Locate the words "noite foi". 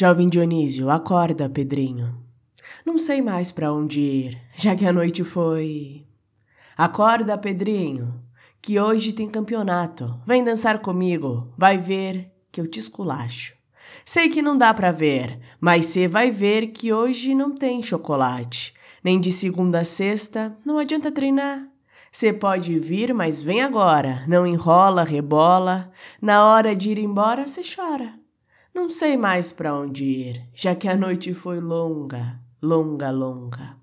4.92-6.06, 30.96-31.60